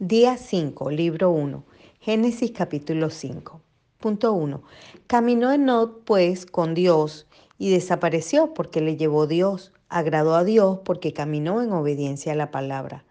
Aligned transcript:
Día 0.00 0.36
5, 0.36 0.92
libro 0.92 1.32
1, 1.32 1.64
Génesis 1.98 2.52
capítulo 2.52 3.10
5. 3.10 3.60
Punto 3.98 4.32
1. 4.32 4.62
Caminó 5.08 5.50
Enoch 5.50 6.04
pues 6.04 6.46
con 6.46 6.74
Dios 6.74 7.26
y 7.58 7.70
desapareció 7.70 8.54
porque 8.54 8.80
le 8.80 8.96
llevó 8.96 9.26
Dios. 9.26 9.72
Agradó 9.88 10.36
a 10.36 10.44
Dios 10.44 10.78
porque 10.84 11.12
caminó 11.12 11.62
en 11.62 11.72
obediencia 11.72 12.30
a 12.30 12.36
la 12.36 12.52
palabra. 12.52 13.04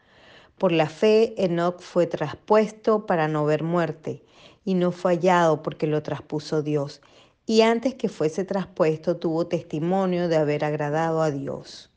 Por 0.57 0.71
la 0.71 0.87
fe, 0.87 1.33
Enoch 1.35 1.81
fue 1.81 2.07
traspuesto 2.07 3.05
para 3.05 3.27
no 3.27 3.43
ver 3.43 3.63
muerte 3.63 4.23
y 4.63 4.75
no 4.75 4.93
fue 4.93 5.15
hallado 5.15 5.63
porque 5.63 5.87
lo 5.87 6.01
traspuso 6.03 6.63
Dios. 6.63 7.01
Y 7.45 7.63
antes 7.63 7.95
que 7.95 8.07
fuese 8.07 8.45
traspuesto 8.45 9.17
tuvo 9.17 9.47
testimonio 9.47 10.29
de 10.29 10.37
haber 10.37 10.63
agradado 10.63 11.21
a 11.21 11.31
Dios. 11.31 11.91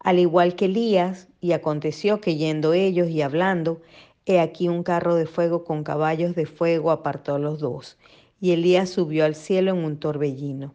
Al 0.00 0.18
igual 0.18 0.56
que 0.56 0.64
Elías, 0.64 1.28
y 1.40 1.52
aconteció 1.52 2.20
que 2.20 2.36
yendo 2.36 2.74
ellos 2.74 3.08
y 3.08 3.22
hablando, 3.22 3.80
He 4.26 4.40
aquí 4.40 4.68
un 4.68 4.82
carro 4.82 5.14
de 5.16 5.26
fuego 5.26 5.64
con 5.64 5.84
caballos 5.84 6.34
de 6.34 6.46
fuego 6.46 6.90
apartó 6.90 7.34
a 7.34 7.38
los 7.38 7.60
dos, 7.60 7.98
y 8.40 8.52
Elías 8.52 8.88
subió 8.88 9.26
al 9.26 9.34
cielo 9.34 9.72
en 9.72 9.84
un 9.84 9.98
torbellino. 9.98 10.74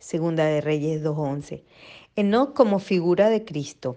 Segunda 0.00 0.44
de 0.46 0.60
Reyes 0.60 1.02
2.11. 1.04 1.62
Enoch 2.16 2.52
como 2.52 2.80
figura 2.80 3.28
de 3.28 3.44
Cristo, 3.44 3.96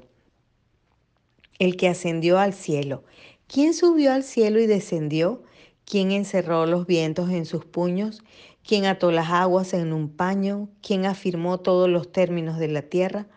el 1.58 1.76
que 1.76 1.88
ascendió 1.88 2.38
al 2.38 2.54
cielo. 2.54 3.04
¿Quién 3.48 3.74
subió 3.74 4.14
al 4.14 4.24
cielo 4.24 4.60
y 4.60 4.68
descendió? 4.68 5.42
¿Quién 5.86 6.12
encerró 6.12 6.66
los 6.66 6.86
vientos 6.86 7.32
en 7.32 7.46
sus 7.46 7.66
puños? 7.66 8.22
¿Quién 8.66 8.86
ató 8.86 9.12
las 9.12 9.30
aguas 9.30 9.74
en 9.74 9.92
un 9.92 10.10
paño? 10.10 10.70
¿Quién 10.82 11.06
afirmó 11.06 11.60
todos 11.60 11.90
los 11.90 12.12
términos 12.12 12.60
de 12.60 12.68
la 12.68 12.84
tierra? 12.84 13.28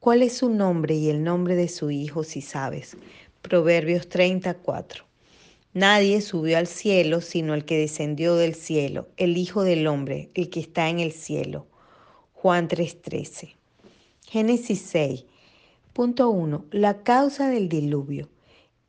¿Cuál 0.00 0.22
es 0.22 0.36
su 0.36 0.50
nombre 0.50 0.94
y 0.94 1.08
el 1.10 1.22
nombre 1.22 1.54
de 1.54 1.68
su 1.68 1.90
hijo, 1.90 2.24
si 2.24 2.42
sabes? 2.42 2.96
Proverbios 3.46 4.08
34. 4.08 5.04
Nadie 5.72 6.20
subió 6.20 6.58
al 6.58 6.66
cielo 6.66 7.20
sino 7.20 7.54
el 7.54 7.64
que 7.64 7.78
descendió 7.78 8.34
del 8.34 8.56
cielo, 8.56 9.06
el 9.16 9.36
Hijo 9.36 9.62
del 9.62 9.86
Hombre, 9.86 10.30
el 10.34 10.50
que 10.50 10.58
está 10.58 10.88
en 10.88 10.98
el 10.98 11.12
cielo. 11.12 11.68
Juan 12.32 12.66
3:13. 12.66 13.54
Génesis 14.26 14.80
6. 14.88 15.26
Punto 15.92 16.28
1. 16.28 16.64
La 16.72 17.04
causa 17.04 17.48
del 17.48 17.68
diluvio. 17.68 18.28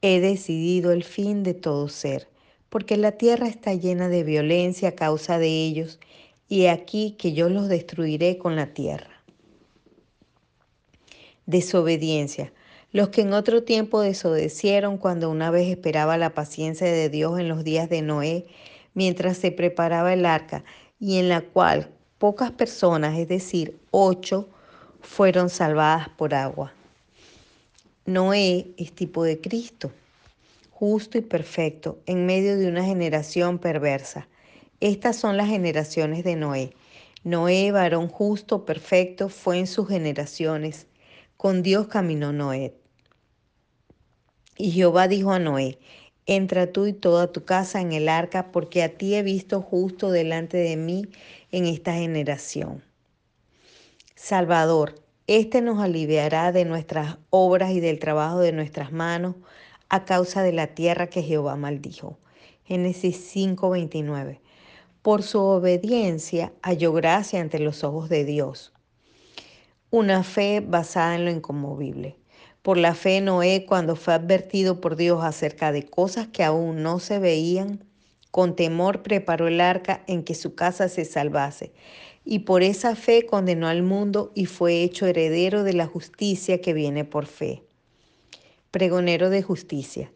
He 0.01 0.19
decidido 0.19 0.91
el 0.91 1.03
fin 1.03 1.43
de 1.43 1.53
todo 1.53 1.87
ser, 1.87 2.27
porque 2.69 2.97
la 2.97 3.11
tierra 3.11 3.47
está 3.47 3.75
llena 3.75 4.09
de 4.09 4.23
violencia 4.23 4.89
a 4.89 4.95
causa 4.95 5.37
de 5.37 5.49
ellos, 5.49 5.99
y 6.49 6.65
aquí 6.65 7.15
que 7.19 7.33
yo 7.33 7.47
los 7.49 7.67
destruiré 7.67 8.39
con 8.39 8.55
la 8.55 8.73
tierra. 8.73 9.23
Desobediencia 11.45 12.51
los 12.91 13.09
que 13.09 13.21
en 13.21 13.33
otro 13.33 13.63
tiempo 13.63 14.01
desobedecieron 14.01 14.97
cuando 14.97 15.29
una 15.29 15.51
vez 15.51 15.67
esperaba 15.67 16.17
la 16.17 16.33
paciencia 16.33 16.87
de 16.87 17.09
Dios 17.09 17.39
en 17.39 17.49
los 17.49 17.63
días 17.63 17.89
de 17.89 18.01
Noé, 18.01 18.45
mientras 18.93 19.37
se 19.37 19.51
preparaba 19.51 20.13
el 20.13 20.25
arca, 20.25 20.63
y 20.99 21.17
en 21.17 21.29
la 21.29 21.41
cual 21.41 21.89
pocas 22.17 22.51
personas, 22.51 23.17
es 23.17 23.27
decir, 23.27 23.77
ocho, 23.91 24.47
fueron 25.01 25.49
salvadas 25.49 26.09
por 26.09 26.33
agua. 26.33 26.73
Noé 28.05 28.67
es 28.77 28.93
tipo 28.93 29.23
de 29.23 29.39
Cristo, 29.39 29.91
justo 30.71 31.17
y 31.17 31.21
perfecto, 31.21 31.99
en 32.05 32.25
medio 32.25 32.57
de 32.57 32.67
una 32.67 32.83
generación 32.83 33.59
perversa. 33.59 34.27
Estas 34.79 35.17
son 35.17 35.37
las 35.37 35.49
generaciones 35.49 36.23
de 36.23 36.35
Noé. 36.35 36.73
Noé, 37.23 37.71
varón 37.71 38.07
justo, 38.07 38.63
perfecto, 38.63 39.27
fue 39.27 39.59
en 39.59 39.67
sus 39.67 39.87
generaciones. 39.87 40.87
Con 41.47 41.63
Dios 41.63 41.87
caminó 41.87 42.33
Noé. 42.33 42.75
Y 44.57 44.71
Jehová 44.71 45.07
dijo 45.07 45.31
a 45.31 45.39
Noé, 45.39 45.79
entra 46.25 46.73
tú 46.73 46.87
y 46.87 46.91
toda 46.91 47.31
tu 47.31 47.45
casa 47.45 47.79
en 47.79 47.93
el 47.93 48.09
arca, 48.09 48.51
porque 48.51 48.83
a 48.83 48.97
ti 48.97 49.15
he 49.15 49.23
visto 49.23 49.61
justo 49.61 50.11
delante 50.11 50.57
de 50.57 50.75
mí 50.75 51.07
en 51.53 51.65
esta 51.65 51.93
generación. 51.93 52.83
Salvador, 54.13 55.01
este 55.27 55.61
nos 55.61 55.79
aliviará 55.79 56.51
de 56.51 56.65
nuestras 56.65 57.17
obras 57.29 57.71
y 57.71 57.79
del 57.79 57.99
trabajo 57.99 58.39
de 58.39 58.51
nuestras 58.51 58.91
manos 58.91 59.35
a 59.87 60.03
causa 60.03 60.43
de 60.43 60.51
la 60.51 60.75
tierra 60.75 61.07
que 61.07 61.23
Jehová 61.23 61.55
maldijo. 61.55 62.19
Génesis 62.65 63.33
5:29. 63.33 64.41
Por 65.01 65.23
su 65.23 65.39
obediencia 65.39 66.51
halló 66.61 66.91
gracia 66.91 67.39
ante 67.39 67.59
los 67.59 67.85
ojos 67.85 68.09
de 68.09 68.25
Dios. 68.25 68.73
Una 69.89 70.23
fe 70.23 70.59
basada 70.59 71.15
en 71.15 71.23
lo 71.23 71.31
inconmovible. 71.31 72.17
Por 72.61 72.77
la 72.77 72.93
fe 72.93 73.21
Noé, 73.21 73.65
cuando 73.65 73.95
fue 73.95 74.13
advertido 74.13 74.81
por 74.81 74.97
Dios 74.97 75.23
acerca 75.23 75.71
de 75.71 75.83
cosas 75.83 76.27
que 76.27 76.43
aún 76.43 76.83
no 76.83 76.99
se 76.99 77.19
veían, 77.19 77.85
con 78.29 78.57
temor 78.57 79.01
preparó 79.01 79.47
el 79.47 79.61
arca 79.61 80.03
en 80.07 80.23
que 80.23 80.35
su 80.35 80.55
casa 80.55 80.89
se 80.89 81.05
salvase. 81.05 81.71
Y 82.25 82.39
por 82.39 82.63
esa 82.63 82.97
fe 82.97 83.25
condenó 83.25 83.69
al 83.69 83.81
mundo 83.81 84.33
y 84.35 84.45
fue 84.45 84.83
hecho 84.83 85.05
heredero 85.05 85.63
de 85.63 85.71
la 85.71 85.87
justicia 85.87 86.59
que 86.59 86.73
viene 86.73 87.05
por 87.05 87.25
fe. 87.25 87.63
Pregonero 88.71 89.29
de 89.29 89.41
justicia. 89.41 90.11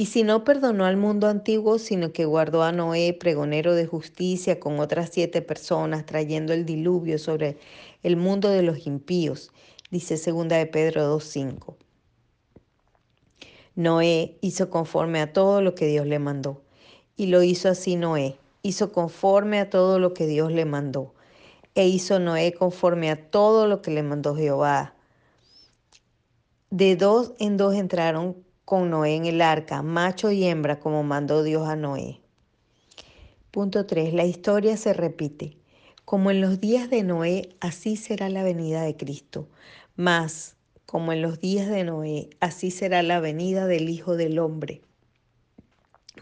Y 0.00 0.06
si 0.06 0.22
no 0.22 0.44
perdonó 0.44 0.84
al 0.84 0.96
mundo 0.96 1.26
antiguo, 1.26 1.80
sino 1.80 2.12
que 2.12 2.24
guardó 2.24 2.62
a 2.62 2.70
Noé, 2.70 3.14
pregonero 3.14 3.74
de 3.74 3.84
justicia, 3.84 4.60
con 4.60 4.78
otras 4.78 5.10
siete 5.10 5.42
personas, 5.42 6.06
trayendo 6.06 6.52
el 6.52 6.64
diluvio 6.64 7.18
sobre 7.18 7.56
el 8.04 8.16
mundo 8.16 8.48
de 8.48 8.62
los 8.62 8.86
impíos, 8.86 9.50
dice 9.90 10.16
segunda 10.16 10.56
de 10.56 10.66
Pedro 10.66 11.18
2.5. 11.18 11.74
Noé 13.74 14.38
hizo 14.40 14.70
conforme 14.70 15.20
a 15.20 15.32
todo 15.32 15.62
lo 15.62 15.74
que 15.74 15.86
Dios 15.88 16.06
le 16.06 16.20
mandó. 16.20 16.62
Y 17.16 17.26
lo 17.26 17.42
hizo 17.42 17.68
así 17.68 17.96
Noé. 17.96 18.38
Hizo 18.62 18.92
conforme 18.92 19.58
a 19.58 19.68
todo 19.68 19.98
lo 19.98 20.14
que 20.14 20.28
Dios 20.28 20.52
le 20.52 20.64
mandó. 20.64 21.12
E 21.74 21.88
hizo 21.88 22.20
Noé 22.20 22.52
conforme 22.52 23.10
a 23.10 23.30
todo 23.30 23.66
lo 23.66 23.82
que 23.82 23.90
le 23.90 24.04
mandó 24.04 24.36
Jehová. 24.36 24.94
De 26.70 26.94
dos 26.94 27.32
en 27.40 27.56
dos 27.56 27.74
entraron 27.74 28.46
con 28.68 28.90
Noé 28.90 29.14
en 29.14 29.24
el 29.24 29.40
arca, 29.40 29.80
macho 29.80 30.30
y 30.30 30.44
hembra, 30.44 30.78
como 30.78 31.02
mandó 31.02 31.42
Dios 31.42 31.66
a 31.66 31.74
Noé. 31.74 32.20
Punto 33.50 33.86
3. 33.86 34.12
La 34.12 34.26
historia 34.26 34.76
se 34.76 34.92
repite. 34.92 35.56
Como 36.04 36.30
en 36.30 36.42
los 36.42 36.60
días 36.60 36.90
de 36.90 37.02
Noé, 37.02 37.48
así 37.60 37.96
será 37.96 38.28
la 38.28 38.42
venida 38.42 38.82
de 38.82 38.94
Cristo. 38.94 39.48
Mas 39.96 40.54
como 40.84 41.14
en 41.14 41.22
los 41.22 41.40
días 41.40 41.66
de 41.70 41.82
Noé, 41.82 42.28
así 42.40 42.70
será 42.70 43.02
la 43.02 43.20
venida 43.20 43.66
del 43.66 43.88
Hijo 43.88 44.16
del 44.16 44.38
Hombre. 44.38 44.82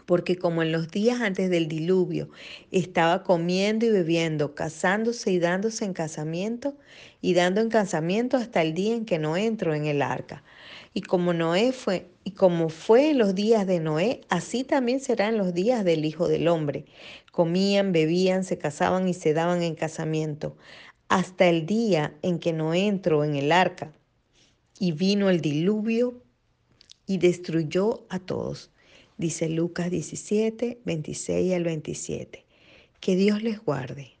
Porque 0.05 0.37
como 0.37 0.61
en 0.61 0.71
los 0.71 0.87
días 0.89 1.19
antes 1.19 1.49
del 1.49 1.67
diluvio 1.67 2.29
estaba 2.71 3.23
comiendo 3.23 3.85
y 3.85 3.89
bebiendo, 3.89 4.55
casándose 4.55 5.33
y 5.33 5.39
dándose 5.39 5.83
en 5.83 5.91
casamiento, 5.91 6.77
y 7.19 7.33
dando 7.33 7.59
en 7.59 7.67
casamiento 7.67 8.37
hasta 8.37 8.61
el 8.61 8.73
día 8.73 8.95
en 8.95 9.03
que 9.03 9.19
no 9.19 9.35
entró 9.35 9.73
en 9.73 9.85
el 9.85 10.01
arca. 10.01 10.43
Y 10.93 11.01
como 11.01 11.33
Noé 11.33 11.71
fue, 11.71 12.09
y 12.23 12.31
como 12.31 12.69
fue 12.69 13.11
en 13.11 13.17
los 13.17 13.35
días 13.35 13.67
de 13.67 13.79
Noé, 13.79 14.21
así 14.29 14.63
también 14.63 14.99
será 14.99 15.29
en 15.29 15.37
los 15.37 15.53
días 15.53 15.85
del 15.85 16.05
Hijo 16.05 16.27
del 16.27 16.47
Hombre. 16.47 16.85
Comían, 17.31 17.91
bebían, 17.91 18.43
se 18.43 18.57
casaban 18.57 19.07
y 19.07 19.13
se 19.13 19.33
daban 19.33 19.61
en 19.61 19.75
casamiento, 19.75 20.57
hasta 21.09 21.47
el 21.47 21.65
día 21.65 22.15
en 22.21 22.39
que 22.39 22.53
no 22.53 22.73
entró 22.73 23.23
en 23.23 23.35
el 23.35 23.51
arca 23.51 23.93
y 24.79 24.91
vino 24.91 25.29
el 25.29 25.41
diluvio 25.41 26.21
y 27.05 27.17
destruyó 27.17 28.05
a 28.09 28.19
todos. 28.19 28.71
Dice 29.17 29.49
Lucas 29.49 29.89
17, 29.89 30.81
26 30.85 31.53
al 31.53 31.63
27. 31.63 32.45
Que 32.99 33.15
Dios 33.15 33.41
les 33.41 33.63
guarde. 33.63 34.16